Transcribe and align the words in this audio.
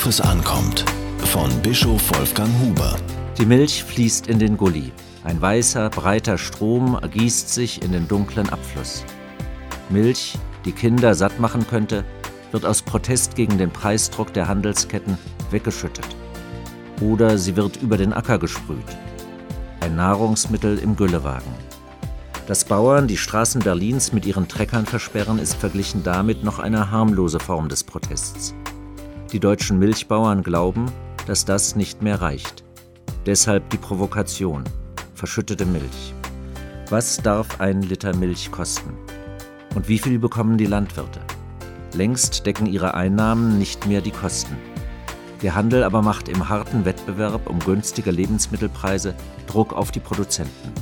Worauf 0.00 0.08
es 0.08 0.20
ankommt. 0.22 0.86
Von 1.26 1.50
Bischof 1.60 2.00
Wolfgang 2.16 2.48
Huber. 2.58 2.96
Die 3.36 3.44
Milch 3.44 3.84
fließt 3.84 4.28
in 4.28 4.38
den 4.38 4.56
Gully. 4.56 4.92
Ein 5.24 5.38
weißer, 5.42 5.90
breiter 5.90 6.38
Strom 6.38 6.94
ergießt 6.94 7.52
sich 7.52 7.82
in 7.82 7.92
den 7.92 8.08
dunklen 8.08 8.48
Abfluss. 8.48 9.04
Milch, 9.90 10.38
die 10.64 10.72
Kinder 10.72 11.14
satt 11.14 11.38
machen 11.38 11.66
könnte, 11.68 12.06
wird 12.50 12.64
aus 12.64 12.80
Protest 12.80 13.36
gegen 13.36 13.58
den 13.58 13.70
Preisdruck 13.70 14.32
der 14.32 14.48
Handelsketten 14.48 15.18
weggeschüttet. 15.50 16.08
Oder 17.02 17.36
sie 17.36 17.54
wird 17.54 17.76
über 17.82 17.98
den 17.98 18.14
Acker 18.14 18.38
gesprüht. 18.38 18.78
Ein 19.80 19.96
Nahrungsmittel 19.96 20.78
im 20.78 20.96
Güllewagen. 20.96 21.52
Dass 22.46 22.64
Bauern 22.64 23.06
die 23.06 23.18
Straßen 23.18 23.60
Berlins 23.60 24.14
mit 24.14 24.24
ihren 24.24 24.48
Treckern 24.48 24.86
versperren, 24.86 25.38
ist 25.38 25.56
verglichen 25.56 26.02
damit 26.02 26.42
noch 26.42 26.58
eine 26.58 26.90
harmlose 26.90 27.38
Form 27.38 27.68
des 27.68 27.84
Protests. 27.84 28.54
Die 29.32 29.38
deutschen 29.38 29.78
Milchbauern 29.78 30.42
glauben, 30.42 30.86
dass 31.28 31.44
das 31.44 31.76
nicht 31.76 32.02
mehr 32.02 32.20
reicht. 32.20 32.64
Deshalb 33.26 33.70
die 33.70 33.76
Provokation. 33.76 34.64
Verschüttete 35.14 35.66
Milch. 35.66 36.14
Was 36.88 37.18
darf 37.18 37.60
ein 37.60 37.82
Liter 37.82 38.16
Milch 38.16 38.50
kosten? 38.50 38.92
Und 39.76 39.86
wie 39.86 39.98
viel 39.98 40.18
bekommen 40.18 40.58
die 40.58 40.66
Landwirte? 40.66 41.20
Längst 41.94 42.44
decken 42.44 42.66
ihre 42.66 42.94
Einnahmen 42.94 43.56
nicht 43.56 43.86
mehr 43.86 44.00
die 44.00 44.10
Kosten. 44.10 44.56
Der 45.42 45.54
Handel 45.54 45.84
aber 45.84 46.02
macht 46.02 46.28
im 46.28 46.48
harten 46.48 46.84
Wettbewerb 46.84 47.48
um 47.48 47.60
günstige 47.60 48.10
Lebensmittelpreise 48.10 49.14
Druck 49.46 49.72
auf 49.72 49.92
die 49.92 50.00
Produzenten. 50.00 50.72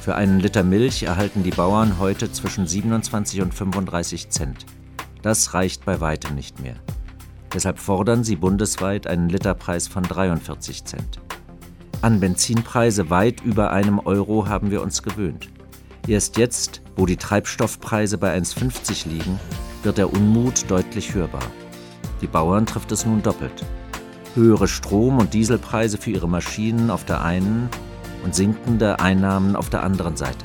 Für 0.00 0.14
einen 0.14 0.40
Liter 0.40 0.62
Milch 0.62 1.02
erhalten 1.02 1.42
die 1.42 1.50
Bauern 1.50 1.98
heute 1.98 2.32
zwischen 2.32 2.66
27 2.66 3.42
und 3.42 3.52
35 3.52 4.30
Cent. 4.30 4.64
Das 5.20 5.52
reicht 5.52 5.84
bei 5.84 6.00
weitem 6.00 6.34
nicht 6.34 6.60
mehr. 6.60 6.76
Deshalb 7.54 7.78
fordern 7.78 8.24
sie 8.24 8.34
bundesweit 8.34 9.06
einen 9.06 9.28
Literpreis 9.28 9.86
von 9.86 10.02
43 10.02 10.84
Cent. 10.84 11.20
An 12.02 12.20
Benzinpreise 12.20 13.08
weit 13.08 13.40
über 13.42 13.70
einem 13.70 14.00
Euro 14.00 14.48
haben 14.48 14.70
wir 14.72 14.82
uns 14.82 15.02
gewöhnt. 15.02 15.48
Erst 16.06 16.36
jetzt, 16.36 16.82
wo 16.96 17.06
die 17.06 17.16
Treibstoffpreise 17.16 18.18
bei 18.18 18.36
1,50 18.36 19.08
liegen, 19.08 19.40
wird 19.84 19.96
der 19.98 20.12
Unmut 20.12 20.68
deutlich 20.68 21.14
hörbar. 21.14 21.44
Die 22.20 22.26
Bauern 22.26 22.66
trifft 22.66 22.92
es 22.92 23.06
nun 23.06 23.22
doppelt. 23.22 23.64
Höhere 24.34 24.68
Strom- 24.68 25.18
und 25.18 25.32
Dieselpreise 25.32 25.96
für 25.96 26.10
ihre 26.10 26.28
Maschinen 26.28 26.90
auf 26.90 27.04
der 27.04 27.22
einen 27.22 27.70
und 28.24 28.34
sinkende 28.34 28.98
Einnahmen 28.98 29.54
auf 29.56 29.70
der 29.70 29.82
anderen 29.82 30.16
Seite. 30.16 30.44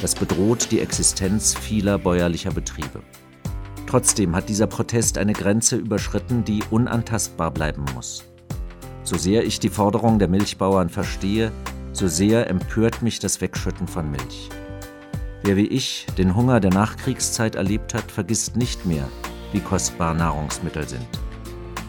Das 0.00 0.14
bedroht 0.14 0.70
die 0.70 0.80
Existenz 0.80 1.54
vieler 1.54 1.98
bäuerlicher 1.98 2.50
Betriebe. 2.50 3.02
Trotzdem 3.92 4.34
hat 4.34 4.48
dieser 4.48 4.66
Protest 4.66 5.18
eine 5.18 5.34
Grenze 5.34 5.76
überschritten, 5.76 6.44
die 6.44 6.62
unantastbar 6.70 7.50
bleiben 7.50 7.84
muss. 7.94 8.24
So 9.04 9.18
sehr 9.18 9.44
ich 9.44 9.60
die 9.60 9.68
Forderung 9.68 10.18
der 10.18 10.28
Milchbauern 10.28 10.88
verstehe, 10.88 11.52
so 11.92 12.08
sehr 12.08 12.48
empört 12.48 13.02
mich 13.02 13.18
das 13.18 13.42
Wegschütten 13.42 13.86
von 13.86 14.10
Milch. 14.10 14.48
Wer 15.42 15.58
wie 15.58 15.66
ich 15.66 16.06
den 16.16 16.34
Hunger 16.34 16.58
der 16.58 16.70
Nachkriegszeit 16.70 17.54
erlebt 17.54 17.92
hat, 17.92 18.10
vergisst 18.10 18.56
nicht 18.56 18.86
mehr, 18.86 19.06
wie 19.52 19.60
kostbar 19.60 20.14
Nahrungsmittel 20.14 20.88
sind. 20.88 21.06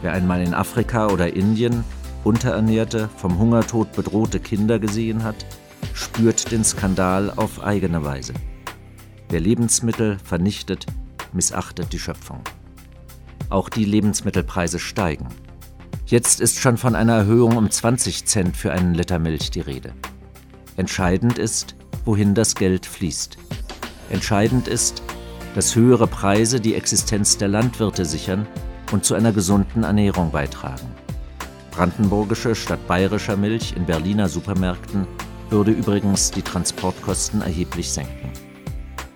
Wer 0.00 0.12
einmal 0.12 0.40
in 0.40 0.54
Afrika 0.54 1.08
oder 1.08 1.34
Indien 1.34 1.82
unterernährte, 2.22 3.08
vom 3.16 3.40
Hungertod 3.40 3.90
bedrohte 3.94 4.38
Kinder 4.38 4.78
gesehen 4.78 5.24
hat, 5.24 5.44
spürt 5.94 6.52
den 6.52 6.62
Skandal 6.62 7.32
auf 7.34 7.60
eigene 7.60 8.04
Weise. 8.04 8.34
Wer 9.30 9.40
Lebensmittel 9.40 10.18
vernichtet, 10.22 10.86
missachtet 11.32 11.92
die 11.92 11.98
Schöpfung. 11.98 12.40
Auch 13.50 13.68
die 13.68 13.84
Lebensmittelpreise 13.84 14.78
steigen. 14.78 15.28
Jetzt 16.06 16.40
ist 16.40 16.58
schon 16.58 16.76
von 16.76 16.94
einer 16.94 17.14
Erhöhung 17.14 17.56
um 17.56 17.70
20 17.70 18.24
Cent 18.24 18.56
für 18.56 18.72
einen 18.72 18.94
Liter 18.94 19.18
Milch 19.18 19.50
die 19.50 19.60
Rede. 19.60 19.92
Entscheidend 20.76 21.38
ist, 21.38 21.76
wohin 22.04 22.34
das 22.34 22.54
Geld 22.54 22.86
fließt. 22.86 23.36
Entscheidend 24.10 24.68
ist, 24.68 25.02
dass 25.54 25.74
höhere 25.74 26.06
Preise 26.06 26.60
die 26.60 26.74
Existenz 26.74 27.36
der 27.36 27.48
Landwirte 27.48 28.04
sichern 28.04 28.46
und 28.92 29.04
zu 29.04 29.14
einer 29.14 29.32
gesunden 29.32 29.82
Ernährung 29.82 30.30
beitragen. 30.30 30.86
Brandenburgische 31.72 32.54
statt 32.54 32.86
bayerischer 32.86 33.36
Milch 33.36 33.74
in 33.76 33.84
Berliner 33.84 34.28
Supermärkten 34.28 35.06
würde 35.50 35.70
übrigens 35.70 36.30
die 36.30 36.42
Transportkosten 36.42 37.42
erheblich 37.42 37.90
senken. 37.90 38.30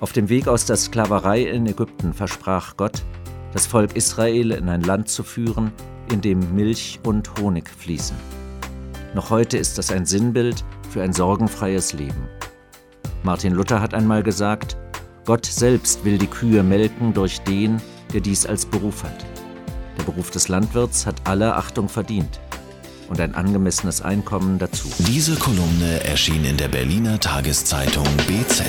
Auf 0.00 0.12
dem 0.12 0.28
Weg 0.28 0.46
aus 0.46 0.64
der 0.64 0.76
Sklaverei 0.76 1.42
in 1.42 1.66
Ägypten 1.66 2.12
versprach 2.12 2.76
Gott, 2.76 3.04
das 3.52 3.66
Volk 3.66 3.96
Israel 3.96 4.52
in 4.52 4.68
ein 4.68 4.82
Land 4.82 5.08
zu 5.08 5.24
führen, 5.24 5.72
in 6.12 6.20
dem 6.20 6.54
Milch 6.54 7.00
und 7.02 7.28
Honig 7.40 7.68
fließen. 7.68 8.16
Noch 9.14 9.30
heute 9.30 9.58
ist 9.58 9.76
das 9.76 9.90
ein 9.90 10.06
Sinnbild 10.06 10.64
für 10.90 11.02
ein 11.02 11.12
sorgenfreies 11.12 11.94
Leben. 11.94 12.28
Martin 13.24 13.52
Luther 13.52 13.80
hat 13.80 13.92
einmal 13.92 14.22
gesagt, 14.22 14.76
Gott 15.24 15.46
selbst 15.46 16.04
will 16.04 16.16
die 16.16 16.28
Kühe 16.28 16.62
melken 16.62 17.12
durch 17.12 17.40
den, 17.40 17.82
der 18.12 18.20
dies 18.20 18.46
als 18.46 18.66
Beruf 18.66 19.02
hat. 19.02 19.26
Der 19.98 20.04
Beruf 20.04 20.30
des 20.30 20.46
Landwirts 20.46 21.06
hat 21.06 21.16
alle 21.24 21.56
Achtung 21.56 21.88
verdient 21.88 22.38
und 23.08 23.20
ein 23.20 23.34
angemessenes 23.34 24.00
Einkommen 24.00 24.60
dazu. 24.60 24.88
Diese 24.98 25.34
Kolumne 25.34 26.04
erschien 26.04 26.44
in 26.44 26.56
der 26.56 26.68
Berliner 26.68 27.18
Tageszeitung 27.18 28.06
BZ. 28.28 28.62